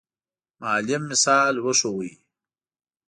معلم 0.61 1.01
مثال 1.11 1.53
وښود. 1.65 1.99